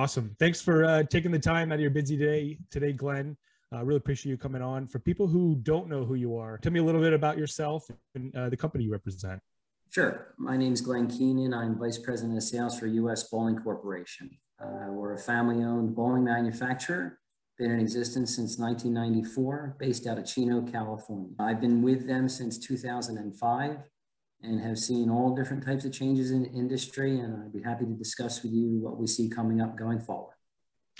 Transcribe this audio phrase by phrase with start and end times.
[0.00, 0.34] Awesome.
[0.38, 3.36] Thanks for uh, taking the time out of your busy day today, Glenn.
[3.70, 4.86] I uh, really appreciate you coming on.
[4.86, 7.86] For people who don't know who you are, tell me a little bit about yourself
[8.14, 9.42] and uh, the company you represent.
[9.90, 10.32] Sure.
[10.38, 11.52] My name is Glenn Keenan.
[11.52, 13.24] I'm Vice President of Sales for U.S.
[13.24, 14.30] Bowling Corporation.
[14.58, 17.18] Uh, we're a family owned bowling manufacturer,
[17.58, 21.34] been in existence since 1994, based out of Chino, California.
[21.38, 23.76] I've been with them since 2005
[24.42, 27.18] and have seen all different types of changes in industry.
[27.18, 30.34] And I'd be happy to discuss with you what we see coming up going forward.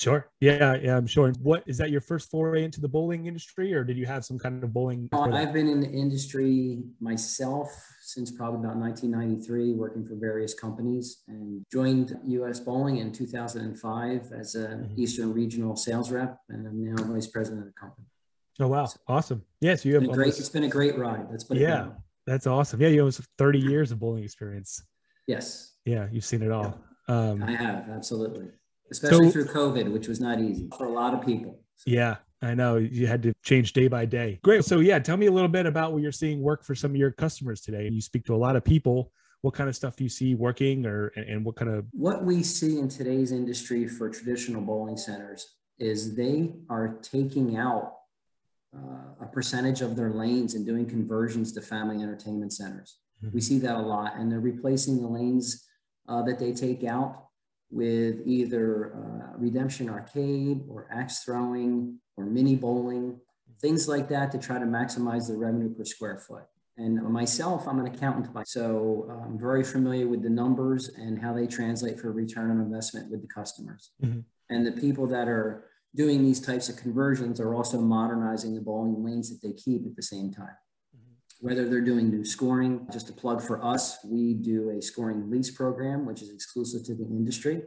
[0.00, 0.30] Sure.
[0.40, 1.30] Yeah, yeah, I'm sure.
[1.42, 4.38] What is that your first foray into the bowling industry, or did you have some
[4.38, 5.10] kind of bowling?
[5.12, 7.68] I've been in the industry myself
[8.00, 12.60] since probably about 1993, working for various companies, and joined U.S.
[12.60, 15.00] Bowling in 2005 as a mm-hmm.
[15.00, 18.06] Eastern Regional Sales Rep, and I'm now Vice President of the company.
[18.58, 19.42] Oh wow, so, awesome!
[19.60, 20.38] Yes, you have been almost, great.
[20.38, 21.30] It's been a great ride.
[21.30, 21.88] That's been yeah,
[22.26, 22.80] that's awesome.
[22.80, 24.82] Yeah, you have 30 years of bowling experience.
[25.26, 25.74] Yes.
[25.84, 26.78] Yeah, you've seen it all.
[27.08, 28.48] Yeah, um, I have absolutely
[28.90, 31.60] especially so, through COVID, which was not easy for a lot of people.
[31.86, 34.40] Yeah, I know you had to change day by day.
[34.42, 34.64] Great.
[34.64, 36.96] So, yeah, tell me a little bit about what you're seeing work for some of
[36.96, 37.88] your customers today.
[37.88, 39.12] You speak to a lot of people.
[39.42, 42.42] What kind of stuff do you see working, or and what kind of what we
[42.42, 47.99] see in today's industry for traditional bowling centers is they are taking out
[48.76, 52.98] uh, a percentage of their lanes and doing conversions to family entertainment centers.
[53.22, 53.34] Mm-hmm.
[53.34, 55.66] We see that a lot, and they're replacing the lanes
[56.08, 57.26] uh, that they take out
[57.70, 63.20] with either uh, Redemption Arcade or axe throwing or mini bowling,
[63.60, 66.44] things like that to try to maximize the revenue per square foot.
[66.76, 71.34] And myself, I'm an accountant, so uh, I'm very familiar with the numbers and how
[71.34, 73.90] they translate for return on investment with the customers.
[74.02, 74.20] Mm-hmm.
[74.48, 79.04] And the people that are doing these types of conversions are also modernizing the bowling
[79.04, 80.56] lanes that they keep at the same time
[81.40, 82.86] whether they're doing new scoring.
[82.92, 86.94] Just a plug for us, we do a scoring lease program, which is exclusive to
[86.94, 87.62] the industry.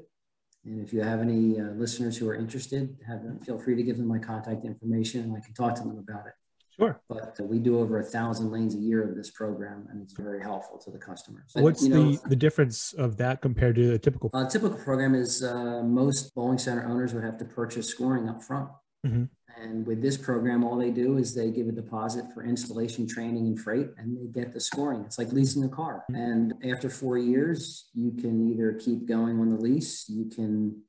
[0.66, 3.84] And if you have any uh, listeners who are interested, have them, feel free to
[3.84, 6.34] give them my contact information and I can talk to them about it.
[6.80, 7.02] Sure.
[7.08, 10.42] But we do over a thousand lanes a year of this program, and it's very
[10.42, 11.52] helpful to the customers.
[11.54, 14.32] But, What's you know, the, the difference of that compared to a typical?
[14.34, 18.42] A typical program is uh, most bowling center owners would have to purchase scoring up
[18.42, 18.70] front.
[19.06, 19.26] Mm-hmm.
[19.62, 23.46] And with this program, all they do is they give a deposit for installation, training,
[23.46, 25.04] and freight, and they get the scoring.
[25.06, 26.04] It's like leasing a car.
[26.10, 30.82] And after four years, you can either keep going on the lease, you can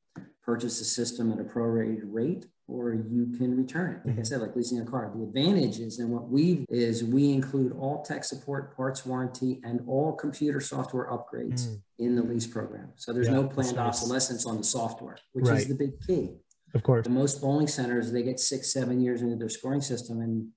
[0.45, 4.09] purchase the system at a prorated rate, or you can return it.
[4.09, 5.11] Like I said, like leasing a car.
[5.15, 9.81] The advantage is, and what we is we include all tech support, parts warranty, and
[9.87, 11.81] all computer software upgrades mm.
[11.99, 12.93] in the lease program.
[12.97, 15.59] So there's yeah, no planned obsolescence on the software, which right.
[15.59, 16.37] is the big key.
[16.75, 17.05] Of course.
[17.05, 20.49] The most bowling centers, they get six, seven years into their scoring system and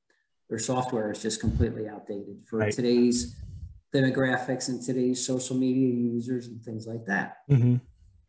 [0.50, 2.74] their software is just completely outdated for right.
[2.74, 3.36] today's
[3.94, 7.38] demographics and today's social media users and things like that.
[7.50, 7.76] Mm-hmm.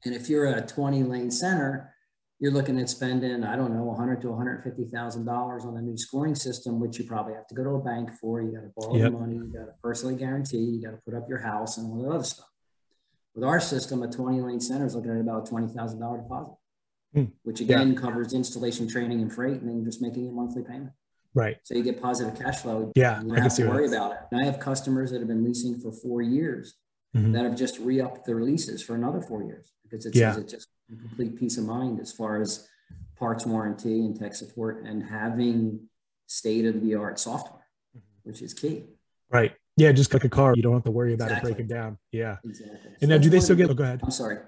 [0.05, 1.95] And if you're a 20 lane center,
[2.41, 6.37] you're looking at spending, I don't know, 100 to 150,000 dollars on a new scoring
[6.37, 8.41] system, which you probably have to go to a bank for.
[8.41, 9.13] You got to borrow yep.
[9.13, 11.91] the money, you got to personally guarantee, you got to put up your house and
[11.91, 12.47] all that other stuff.
[13.35, 16.55] With our system, a 20 lane center is looking at about $20,000 deposit.
[17.15, 17.25] Hmm.
[17.43, 18.01] which again yeah.
[18.01, 20.91] covers installation, training, and freight, and then just making a monthly payment.
[21.35, 21.57] Right.
[21.63, 22.93] So you get positive cash flow.
[22.95, 23.23] Yeah.
[23.23, 23.97] You don't have to worry that.
[23.97, 24.19] about it.
[24.31, 26.75] And I have customers that have been leasing for four years
[27.17, 27.33] mm-hmm.
[27.33, 30.37] that have just re upped their leases for another four years because it's, yeah.
[30.37, 32.69] it's just a complete peace of mind as far as
[33.17, 35.81] parts warranty and tech support and having
[36.27, 37.67] state of the art software,
[37.97, 38.29] mm-hmm.
[38.29, 38.85] which is key.
[39.31, 39.53] Right.
[39.77, 39.93] Yeah.
[39.93, 41.51] Just like a car, you don't have to worry about exactly.
[41.51, 41.99] it breaking down.
[42.13, 42.37] Yeah.
[42.45, 42.79] Exactly.
[43.01, 43.71] And so now, do they still get?
[43.71, 44.01] Oh, go ahead.
[44.03, 44.39] I'm sorry.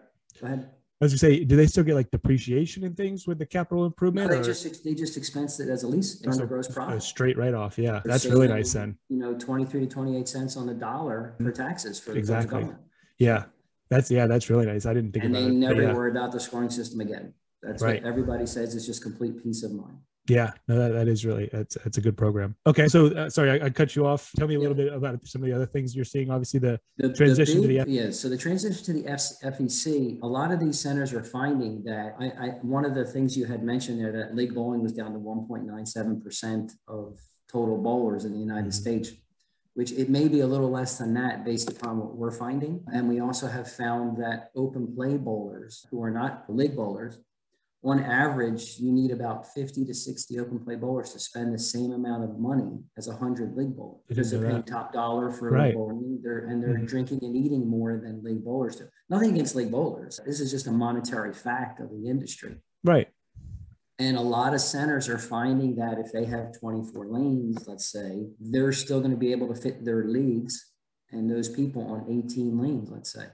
[0.41, 0.71] Go ahead.
[1.03, 3.87] I was gonna say, do they still get like depreciation and things with the capital
[3.87, 4.29] improvement?
[4.29, 4.45] No, they or?
[4.45, 6.97] just they just expense it as a lease the gross profit.
[6.97, 7.79] A straight write off.
[7.79, 8.99] Yeah, that's really nice then.
[9.09, 12.65] You know, twenty three to twenty eight cents on the dollar for taxes for exactly.
[12.65, 12.77] The
[13.17, 13.45] yeah,
[13.91, 14.87] that's yeah, that's really nice.
[14.87, 15.55] I didn't think and about they it.
[15.55, 15.93] never yeah.
[15.93, 17.35] worry about the scoring system again.
[17.63, 18.03] That's right.
[18.03, 18.75] what everybody says.
[18.75, 19.99] It's just complete peace of mind.
[20.29, 22.55] Yeah, no, that, that is really that's that's a good program.
[22.65, 24.31] Okay, so uh, sorry, I, I, cut you off.
[24.37, 24.69] Tell me a yeah.
[24.69, 26.31] little bit about some of the other things you're seeing.
[26.31, 28.11] Obviously, the, the transition the big, to the F- yeah.
[28.13, 30.23] So the transition to the F- FEC.
[30.23, 33.45] A lot of these centers are finding that I, I one of the things you
[33.45, 37.19] had mentioned there that league bowling was down to 1.97 percent of
[37.51, 38.71] total bowlers in the United mm-hmm.
[38.71, 39.11] States
[39.75, 42.85] which it may be a little less than that based upon what we're finding.
[42.93, 47.19] And we also have found that open play bowlers who are not league bowlers
[47.83, 51.93] on average, you need about 50 to 60 open play bowlers to spend the same
[51.93, 55.75] amount of money as 100 league bowlers because they're paying top dollar for right.
[55.75, 56.85] bowling they're, and they're mm-hmm.
[56.85, 58.85] drinking and eating more than league bowlers do.
[59.09, 60.21] Nothing against league bowlers.
[60.27, 62.57] This is just a monetary fact of the industry.
[62.85, 63.09] Right.
[64.01, 68.29] And a lot of centers are finding that if they have 24 lanes, let's say,
[68.41, 70.73] they're still going to be able to fit their leagues
[71.13, 73.27] and those people on 18 lanes, let's say.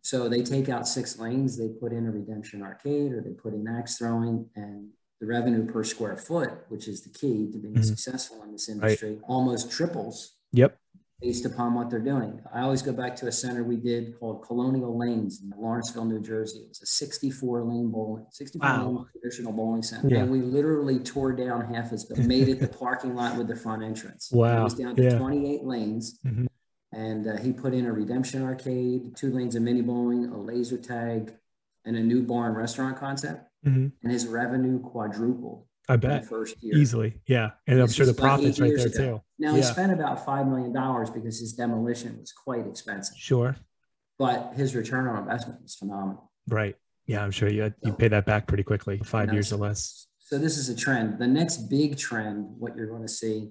[0.00, 3.52] So they take out six lanes, they put in a redemption arcade or they put
[3.52, 4.88] in axe throwing and
[5.20, 7.82] the revenue per square foot, which is the key to being mm-hmm.
[7.82, 9.20] successful in this industry, right.
[9.28, 10.36] almost triples.
[10.52, 10.78] Yep.
[11.20, 12.40] Based upon what they're doing.
[12.54, 16.20] I always go back to a center we did called Colonial Lanes in Lawrenceville, New
[16.20, 16.60] Jersey.
[16.60, 18.86] It was a 64 lane bowling, 64 wow.
[18.86, 20.08] lane traditional bowling center.
[20.08, 20.18] Yeah.
[20.20, 23.82] And we literally tore down half its, made it the parking lot with the front
[23.82, 24.30] entrance.
[24.38, 24.60] Wow.
[24.60, 25.18] It was down to yeah.
[25.18, 26.20] 28 lanes.
[26.24, 26.46] Mm-hmm.
[26.92, 30.78] And uh, he put in a redemption arcade, two lanes of mini bowling, a laser
[30.78, 31.34] tag,
[31.84, 33.88] and a new bar and restaurant concept mm-hmm.
[34.02, 35.64] and his revenue quadrupled.
[35.88, 38.96] I bet first year easily, yeah, and I'm sure the profits right there ago.
[38.96, 39.22] too.
[39.38, 39.56] Now yeah.
[39.56, 43.16] he spent about five million dollars because his demolition was quite expensive.
[43.16, 43.56] Sure,
[44.18, 46.30] but his return on investment was phenomenal.
[46.48, 46.76] Right.
[47.06, 50.06] Yeah, I'm sure you you pay that back pretty quickly, five years or less.
[50.18, 51.18] So this is a trend.
[51.18, 53.48] The next big trend, what you're going to see,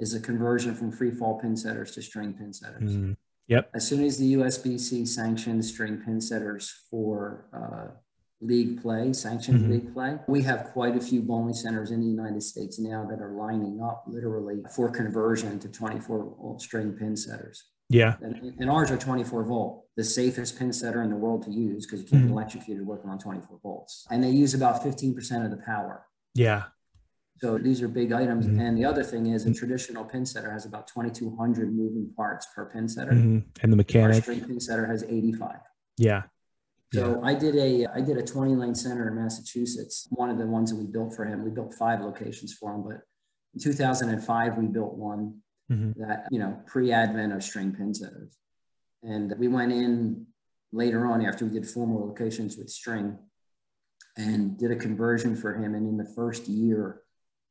[0.00, 2.96] is a conversion from free fall pin setters to string pin setters.
[2.96, 3.16] Mm,
[3.46, 3.70] yep.
[3.74, 7.94] As soon as the USBC sanctions string pin setters for uh,
[8.40, 9.72] league play, sanctioned mm-hmm.
[9.72, 10.18] league play.
[10.28, 13.80] We have quite a few bowling centers in the United States now that are lining
[13.82, 17.64] up literally for conversion to 24 volt string pin setters.
[17.88, 18.16] Yeah.
[18.20, 21.86] And, and, ours are 24 volt, the safest pin setter in the world to use
[21.86, 22.32] because you can't mm-hmm.
[22.32, 24.06] be electrocuted working on 24 volts.
[24.10, 26.04] And they use about 15% of the power.
[26.34, 26.64] Yeah.
[27.38, 28.46] So these are big items.
[28.46, 28.60] Mm-hmm.
[28.60, 32.66] And the other thing is a traditional pin setter has about 2,200 moving parts per
[32.66, 33.12] pin setter.
[33.12, 33.38] Mm-hmm.
[33.62, 34.16] And the mechanic.
[34.16, 35.56] Our string pin setter has 85.
[35.98, 36.22] Yeah.
[36.92, 37.28] So yeah.
[37.28, 40.06] I did a I did a 20 lane center in Massachusetts.
[40.10, 41.44] One of the ones that we built for him.
[41.44, 43.00] We built five locations for him, but
[43.54, 45.40] in 2005 we built one
[45.70, 46.00] mm-hmm.
[46.00, 48.36] that you know pre-advent of string pin setters,
[49.02, 50.26] and we went in
[50.72, 53.18] later on after we did four more locations with string,
[54.16, 55.74] and did a conversion for him.
[55.74, 57.00] And in the first year,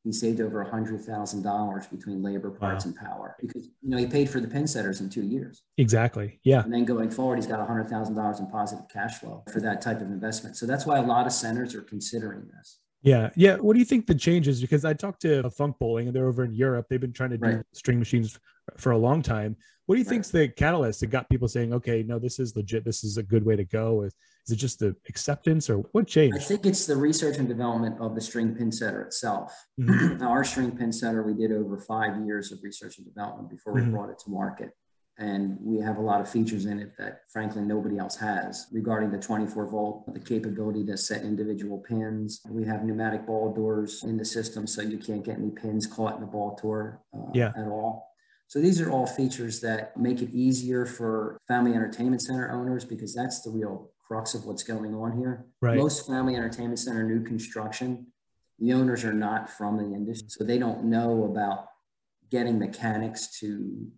[0.06, 2.90] he saved over a hundred thousand dollars between labor, parts, wow.
[2.90, 5.64] and power because you know he paid for the pin setters in two years.
[5.78, 6.38] Exactly.
[6.44, 6.62] Yeah.
[6.62, 9.60] And then going forward, he's got a hundred thousand dollars in positive cash flow for
[9.60, 10.56] that type of investment.
[10.56, 12.78] So that's why a lot of centers are considering this.
[13.02, 13.30] Yeah.
[13.34, 13.56] Yeah.
[13.56, 14.60] What do you think the changes?
[14.60, 16.86] Because I talked to a Funk Bowling and they're over in Europe.
[16.88, 17.64] They've been trying to do right.
[17.72, 18.38] string machines
[18.76, 19.56] for a long time.
[19.86, 20.10] What do you right.
[20.10, 22.84] think's the catalyst that got people saying, okay, no, this is legit.
[22.84, 24.02] This is a good way to go?
[24.02, 24.14] Is,
[24.46, 26.36] is it just the acceptance or what changed?
[26.36, 29.52] I think it's the research and development of the string pin setter itself.
[29.80, 30.22] Mm-hmm.
[30.26, 33.80] our string pin setter, we did over five years of research and development before we
[33.80, 33.92] mm-hmm.
[33.92, 34.72] brought it to market.
[35.18, 39.10] And we have a lot of features in it that, frankly, nobody else has regarding
[39.10, 42.42] the 24 volt, the capability to set individual pins.
[42.50, 46.16] We have pneumatic ball doors in the system, so you can't get any pins caught
[46.16, 47.52] in the ball door uh, yeah.
[47.56, 48.15] at all.
[48.48, 53.14] So these are all features that make it easier for family entertainment center owners because
[53.14, 55.46] that's the real crux of what's going on here.
[55.60, 55.76] Right.
[55.76, 58.06] Most family entertainment center new construction,
[58.58, 61.66] the owners are not from the industry, so they don't know about
[62.30, 63.46] getting mechanics to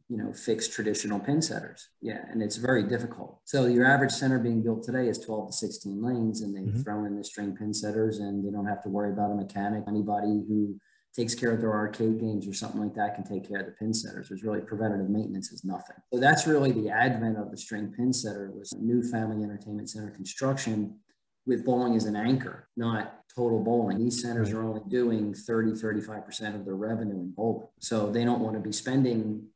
[0.09, 4.39] you know fix traditional pin setters yeah and it's very difficult so your average center
[4.39, 6.83] being built today is 12 to 16 lanes and they mm-hmm.
[6.83, 9.83] throw in the string pin setters and they don't have to worry about a mechanic
[9.89, 10.79] anybody who
[11.15, 13.73] takes care of their arcade games or something like that can take care of the
[13.73, 14.29] pin setters.
[14.29, 15.97] There's really preventative maintenance is nothing.
[16.13, 20.11] So that's really the advent of the string pin setter was new family entertainment center
[20.11, 20.99] construction
[21.47, 23.99] with bowling as an anchor, not total bowling.
[23.99, 27.69] These centers are only doing 30, 35% of their revenue in bowling.
[27.81, 29.47] So they don't want to be spending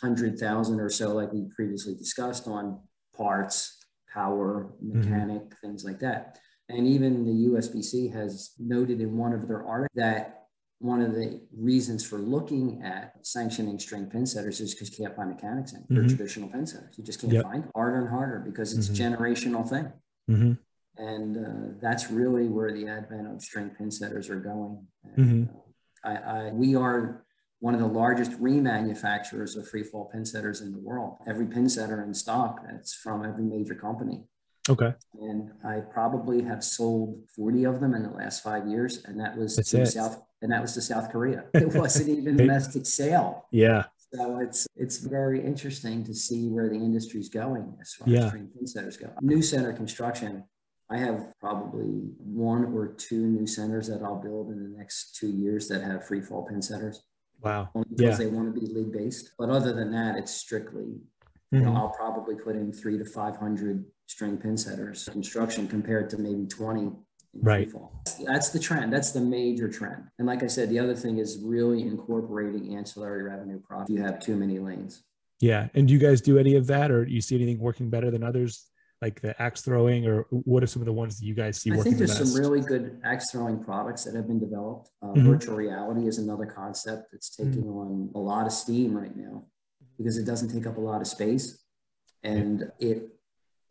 [0.00, 2.80] 100,000 or so like we previously discussed on
[3.16, 4.98] parts, power, mm-hmm.
[4.98, 5.66] mechanic, mm-hmm.
[5.66, 6.38] things like that.
[6.68, 10.42] And even the USBC has noted in one of their articles that
[10.78, 15.16] one of the reasons for looking at sanctioning string pin setters is because you can't
[15.16, 16.08] find mechanics in mm-hmm.
[16.08, 16.96] traditional pin setters.
[16.98, 17.44] You just can't yep.
[17.44, 19.14] find harder and harder because it's mm-hmm.
[19.14, 19.92] a generational thing.
[20.28, 20.52] Mm-hmm.
[20.96, 24.86] And uh, that's really where the advent of string pin setters are going.
[25.16, 25.56] And, mm-hmm.
[25.56, 25.60] uh,
[26.04, 27.24] I, I, we are
[27.60, 31.18] one of the largest remanufacturers of free fall pin setters in the world.
[31.28, 34.24] Every pin setter in stock that's from every major company
[34.68, 34.94] Okay.
[35.20, 39.04] And I probably have sold 40 of them in the last five years.
[39.04, 39.86] And that was That's to it.
[39.86, 41.44] South and that was to South Korea.
[41.54, 43.46] It wasn't even domestic sale.
[43.50, 43.84] Yeah.
[44.12, 48.26] So it's it's very interesting to see where the industry is going as far yeah.
[48.26, 49.10] as pin setters go.
[49.22, 50.44] New center construction.
[50.90, 55.28] I have probably one or two new centers that I'll build in the next two
[55.28, 57.02] years that have free fall pin setters.
[57.40, 57.70] Wow.
[57.74, 58.26] Only because yeah.
[58.26, 59.32] they want to be league based.
[59.38, 61.56] But other than that, it's strictly, mm-hmm.
[61.56, 61.78] you know, mm-hmm.
[61.78, 66.92] I'll probably put in three to 500 string pin setters construction compared to maybe 20
[67.40, 67.68] right
[68.26, 71.40] that's the trend that's the major trend and like i said the other thing is
[71.42, 75.04] really incorporating ancillary revenue profit you have too many lanes
[75.40, 77.88] yeah and do you guys do any of that or do you see anything working
[77.88, 78.66] better than others
[79.02, 81.72] like the axe throwing or what are some of the ones that you guys see
[81.72, 85.08] I think there's the some really good axe throwing products that have been developed uh,
[85.08, 85.28] mm-hmm.
[85.28, 87.50] virtual reality is another concept that's mm-hmm.
[87.50, 87.78] taking mm-hmm.
[87.78, 89.44] on a lot of steam right now
[89.98, 91.64] because it doesn't take up a lot of space
[92.22, 93.08] and it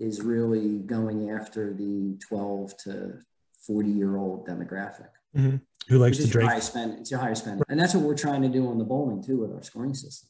[0.02, 3.20] is really going after the 12 to
[3.66, 5.10] 40 year old demographic.
[5.38, 5.58] Mm-hmm.
[5.90, 6.50] Who likes to drink?
[6.50, 7.64] High spend, it's your higher spend.
[7.70, 10.30] And that's what we're trying to do on the bowling too with our scoring system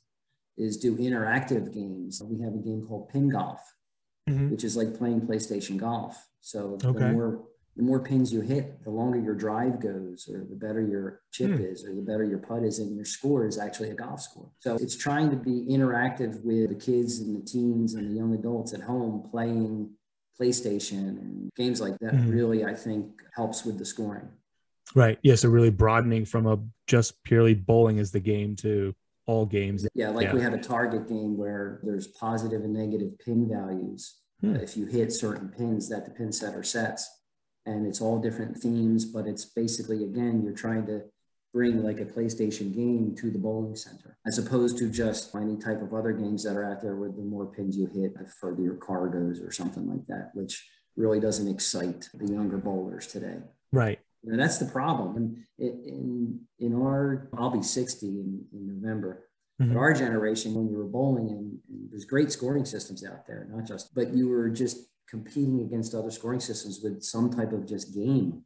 [0.58, 2.22] is do interactive games.
[2.22, 3.62] We have a game called Pin Golf,
[4.30, 4.52] mm-hmm.
[4.52, 6.28] which is like playing PlayStation Golf.
[6.42, 7.00] So okay.
[7.00, 7.44] the more
[7.76, 11.52] the more pins you hit, the longer your drive goes, or the better your chip
[11.52, 11.72] mm.
[11.72, 14.50] is, or the better your putt is, and your score is actually a golf score.
[14.60, 18.34] So it's trying to be interactive with the kids and the teens and the young
[18.34, 19.92] adults at home playing
[20.40, 22.14] PlayStation and games like that.
[22.14, 22.32] Mm.
[22.32, 24.28] Really, I think helps with the scoring.
[24.94, 25.18] Right.
[25.22, 25.36] Yeah.
[25.36, 28.94] So really broadening from a just purely bowling as the game to
[29.26, 29.88] all games.
[29.94, 30.10] Yeah.
[30.10, 30.34] Like yeah.
[30.34, 34.18] we have a target game where there's positive and negative pin values.
[34.42, 34.56] Hmm.
[34.56, 37.21] If you hit certain pins that the pin setter sets,
[37.66, 41.04] and it's all different themes, but it's basically, again, you're trying to
[41.54, 45.82] bring like a PlayStation game to the bowling center, as opposed to just any type
[45.82, 48.62] of other games that are out there where the more pins you hit, the further
[48.62, 50.66] your car goes or something like that, which
[50.96, 53.38] really doesn't excite the younger bowlers today.
[53.72, 54.00] Right.
[54.24, 55.46] You know, that's the problem.
[55.58, 59.28] In, in, in our, I'll be 60 in, in November.
[59.62, 59.74] Mm-hmm.
[59.74, 63.48] But our generation, when you were bowling, and, and there's great scoring systems out there,
[63.52, 67.68] not just, but you were just competing against other scoring systems with some type of
[67.68, 68.44] just game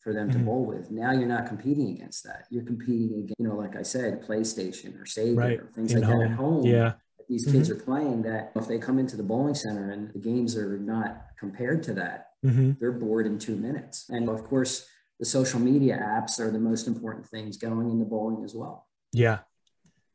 [0.00, 0.46] for them to mm-hmm.
[0.46, 0.90] bowl with.
[0.90, 2.44] Now you're not competing against that.
[2.50, 5.58] You're competing against, you know, like I said, PlayStation or Sega right.
[5.58, 6.18] or things In like home.
[6.20, 6.64] that at home.
[6.64, 6.92] Yeah.
[7.28, 7.80] These kids mm-hmm.
[7.80, 11.22] are playing that if they come into the bowling center and the games are not
[11.38, 12.72] compared to that, mm-hmm.
[12.78, 14.06] they're bored in two minutes.
[14.10, 14.86] And of course,
[15.18, 18.86] the social media apps are the most important things going into bowling as well.
[19.12, 19.38] Yeah.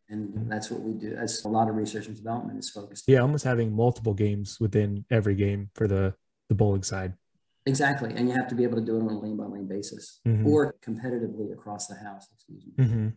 [0.09, 1.15] And that's what we do.
[1.15, 3.05] That's a lot of research and development is focused.
[3.07, 6.15] Yeah, almost having multiple games within every game for the
[6.49, 7.13] the bowling side.
[7.65, 9.67] Exactly, and you have to be able to do it on a lane by lane
[9.67, 10.47] basis mm-hmm.
[10.47, 12.27] or competitively across the house.
[12.33, 12.83] Excuse me.
[12.83, 13.07] Mm-hmm.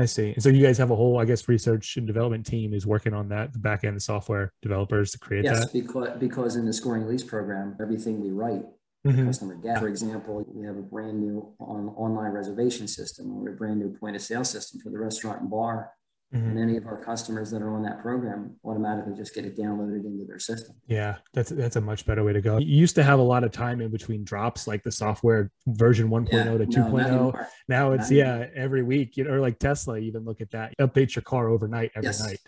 [0.00, 0.32] I see.
[0.32, 3.12] And so you guys have a whole, I guess, research and development team is working
[3.12, 5.74] on that, the back end software developers to create yes, that.
[5.74, 8.62] Yes, because because in the scoring lease program, everything we write
[9.06, 9.26] mm-hmm.
[9.26, 9.78] customer get.
[9.78, 13.96] For example, we have a brand new on, online reservation system or a brand new
[13.98, 15.90] point of sale system for the restaurant and bar
[16.34, 16.46] Mm-hmm.
[16.46, 20.04] And any of our customers that are on that program automatically just get it downloaded
[20.04, 20.76] into their system.
[20.86, 22.58] Yeah, that's that's a much better way to go.
[22.58, 26.10] You used to have a lot of time in between drops, like the software version
[26.10, 27.08] 1.0 yeah, to 2.0.
[27.08, 27.32] No,
[27.66, 30.74] now it's yeah, every week, you know, or like Tesla, even look at that.
[30.78, 32.22] Update your car overnight every yes.
[32.22, 32.40] night.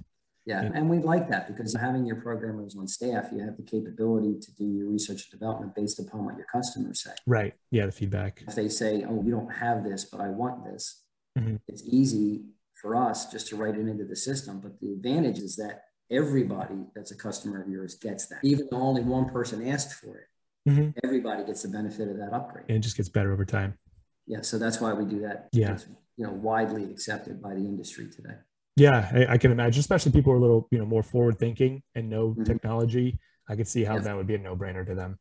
[0.45, 4.39] Yeah, and we like that because having your programmers on staff, you have the capability
[4.41, 7.13] to do your research and development based upon what your customers say.
[7.27, 7.55] Right.
[7.71, 8.43] Yeah, the feedback.
[8.47, 11.03] If they say, "Oh, we don't have this, but I want this,"
[11.39, 11.57] mm-hmm.
[11.67, 12.43] it's easy
[12.81, 14.61] for us just to write it into the system.
[14.61, 18.41] But the advantage is that everybody that's a customer of yours gets that.
[18.43, 20.91] Even though only one person asked for it, mm-hmm.
[21.05, 22.67] everybody gets the benefit of that upgrade.
[22.69, 23.79] And it just gets better over time.
[24.27, 24.43] Yeah.
[24.43, 25.49] So that's why we do that.
[25.53, 25.73] Yeah.
[25.73, 28.35] It's, you know, widely accepted by the industry today.
[28.77, 31.39] Yeah, I, I, can imagine, especially people who are a little, you know, more forward
[31.39, 32.45] thinking and know mm-hmm.
[32.45, 33.19] technology.
[33.49, 34.01] I could see how yeah.
[34.01, 35.19] that would be a no brainer to them.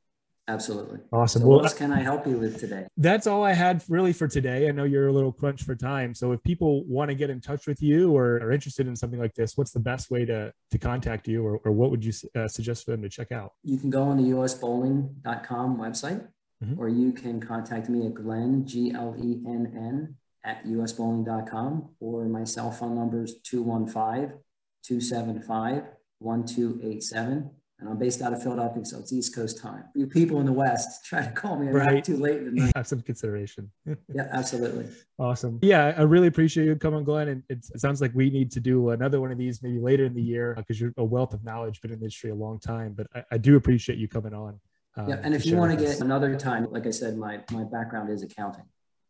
[0.49, 0.97] Absolutely.
[1.13, 1.43] Awesome.
[1.43, 2.87] So well, what else can I help you with today?
[2.97, 4.67] That's all I had really for today.
[4.67, 6.15] I know you're a little crunch for time.
[6.15, 9.19] So if people want to get in touch with you or are interested in something
[9.19, 12.13] like this, what's the best way to, to contact you or, or what would you
[12.35, 13.53] uh, suggest for them to check out?
[13.63, 16.27] You can go on the usbowling.com website
[16.63, 16.79] mm-hmm.
[16.79, 22.25] or you can contact me at Glenn, G L E N N, at usbowling.com or
[22.25, 24.39] my cell phone number is 215
[24.83, 25.83] 275
[26.17, 29.85] 1287 and I'm based out of Philadelphia, so it's East Coast time.
[29.95, 32.03] You people in the West try to call me right.
[32.03, 32.71] too late in the night.
[32.75, 33.71] Have some consideration.
[33.85, 34.87] yeah, absolutely.
[35.17, 35.59] Awesome.
[35.61, 37.29] Yeah, I really appreciate you coming, Glenn.
[37.29, 40.13] And it sounds like we need to do another one of these maybe later in
[40.13, 42.93] the year because you're a wealth of knowledge, been in the industry a long time.
[42.93, 44.59] But I, I do appreciate you coming on.
[44.97, 47.63] Um, yeah, and if you want to get another time, like I said, my my
[47.63, 48.65] background is accounting.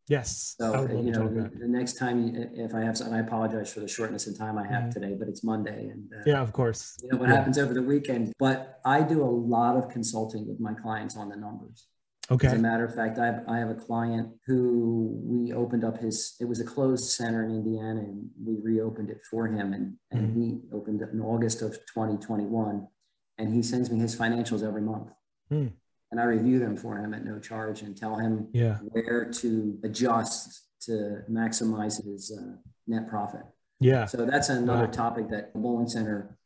[0.09, 0.55] Yes.
[0.59, 3.87] So you know, the, the, next time if I have something, I apologize for the
[3.87, 4.99] shortness in time I have mm-hmm.
[4.99, 6.97] today, but it's Monday, and uh, yeah, of course.
[7.03, 7.35] You know what yeah.
[7.35, 8.33] happens over the weekend.
[8.39, 11.85] But I do a lot of consulting with my clients on the numbers.
[12.31, 12.47] Okay.
[12.47, 15.99] As a matter of fact, I have, I have a client who we opened up
[15.99, 16.35] his.
[16.41, 20.29] It was a closed center in Indiana, and we reopened it for him, and and
[20.29, 20.41] mm-hmm.
[20.41, 22.87] he opened it in August of 2021,
[23.37, 25.11] and he sends me his financials every month.
[25.53, 25.73] Mm
[26.11, 28.77] and I review them for him at no charge and tell him yeah.
[28.77, 32.55] where to adjust to maximize his uh,
[32.87, 33.43] net profit.
[33.79, 34.05] Yeah.
[34.05, 34.91] So that's another wow.
[34.91, 36.37] topic that bowling center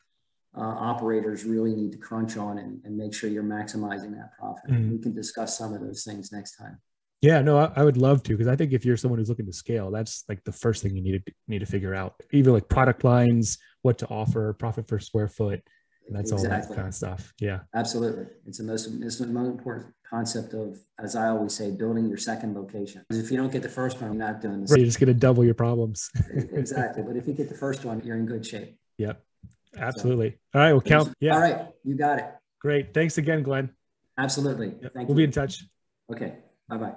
[0.56, 4.70] uh, operators really need to crunch on and, and, make sure you're maximizing that profit.
[4.70, 4.92] Mm.
[4.92, 6.80] We can discuss some of those things next time.
[7.24, 9.48] Yeah, no, I, I would love to because I think if you're someone who's looking
[9.48, 12.16] to scale, that's like the first thing you need to need to figure out.
[12.32, 15.62] Even like product lines, what to offer, profit per square foot,
[16.08, 16.58] and that's exactly.
[16.58, 17.34] all that kind of stuff.
[17.40, 17.60] Yeah.
[17.74, 18.26] Absolutely.
[18.46, 22.18] It's the most, it's the most important concept of, as I always say, building your
[22.18, 23.06] second location.
[23.10, 24.72] If you don't get the first one, you're not doing this.
[24.72, 26.10] Right, you're just going to double your problems.
[26.52, 27.04] exactly.
[27.04, 28.78] But if you get the first one, you're in good shape.
[28.98, 29.24] Yep.
[29.78, 30.32] Absolutely.
[30.32, 30.72] So, all right.
[30.74, 31.14] Well, count.
[31.20, 31.34] Yeah.
[31.34, 31.68] All right.
[31.84, 32.26] You got it.
[32.60, 32.94] Great.
[32.94, 33.70] Thanks again, Glenn.
[34.18, 34.76] Absolutely.
[34.94, 35.16] Thank we'll you.
[35.16, 35.66] be in touch.
[36.12, 36.36] Okay.
[36.70, 36.94] Bye bye.